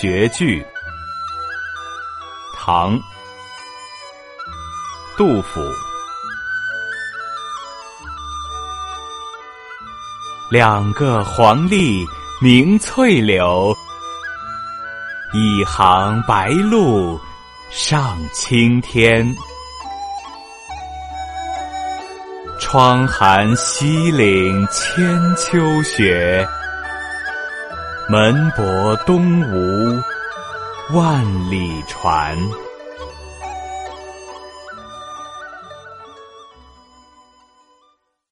[0.00, 0.64] 绝句，
[2.56, 2.96] 唐，
[5.16, 5.60] 杜甫。
[10.52, 12.06] 两个黄鹂
[12.40, 13.76] 鸣翠柳，
[15.32, 17.18] 一行白鹭
[17.72, 19.26] 上青天。
[22.60, 26.46] 窗含西岭千秋雪。
[28.10, 30.02] 门泊东吴
[30.96, 32.34] 万里船。